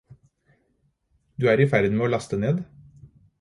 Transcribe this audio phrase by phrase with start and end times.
[1.43, 2.65] Du er i ferd med å laste ned